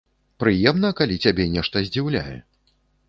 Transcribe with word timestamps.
Прыемна, 0.43 0.89
калі 1.01 1.19
цябе 1.25 1.47
нешта 1.57 1.85
здзіўляе! 1.89 2.35